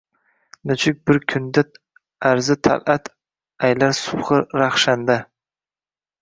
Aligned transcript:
Nechuk 0.69 1.01
bir 1.09 1.19
kunda 1.33 1.63
arzi 2.29 2.57
talʻat 2.69 3.11
aylar 3.69 3.95
subhi 3.99 4.41
rahshanda 4.63 5.21